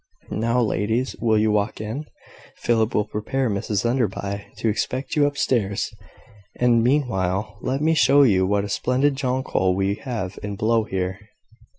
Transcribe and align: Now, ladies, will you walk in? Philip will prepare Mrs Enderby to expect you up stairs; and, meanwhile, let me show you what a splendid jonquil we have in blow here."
Now, 0.31 0.59
ladies, 0.59 1.15
will 1.21 1.37
you 1.37 1.51
walk 1.51 1.79
in? 1.79 2.07
Philip 2.57 2.95
will 2.95 3.05
prepare 3.05 3.51
Mrs 3.51 3.87
Enderby 3.87 4.47
to 4.57 4.67
expect 4.67 5.15
you 5.15 5.27
up 5.27 5.37
stairs; 5.37 5.93
and, 6.55 6.83
meanwhile, 6.83 7.59
let 7.61 7.81
me 7.81 7.93
show 7.93 8.23
you 8.23 8.47
what 8.47 8.63
a 8.63 8.67
splendid 8.69 9.15
jonquil 9.15 9.75
we 9.75 9.93
have 10.01 10.39
in 10.41 10.55
blow 10.55 10.85
here." 10.85 11.19